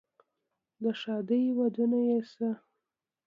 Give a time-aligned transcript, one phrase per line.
[0.83, 2.49] د ښادۍ ودونه یې شه،